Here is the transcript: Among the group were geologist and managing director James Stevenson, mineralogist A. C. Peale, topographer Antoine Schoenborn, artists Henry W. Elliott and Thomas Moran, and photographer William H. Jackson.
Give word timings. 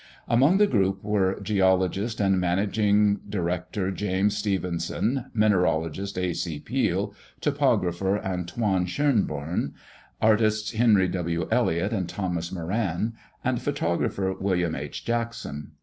Among 0.27 0.57
the 0.57 0.65
group 0.65 1.03
were 1.03 1.39
geologist 1.41 2.19
and 2.19 2.39
managing 2.39 3.17
director 3.29 3.91
James 3.91 4.35
Stevenson, 4.35 5.25
mineralogist 5.35 6.17
A. 6.17 6.33
C. 6.33 6.59
Peale, 6.59 7.13
topographer 7.39 8.17
Antoine 8.23 8.87
Schoenborn, 8.87 9.73
artists 10.19 10.71
Henry 10.71 11.07
W. 11.07 11.47
Elliott 11.51 11.93
and 11.93 12.09
Thomas 12.09 12.51
Moran, 12.51 13.13
and 13.45 13.61
photographer 13.61 14.33
William 14.33 14.73
H. 14.73 15.05
Jackson. 15.05 15.73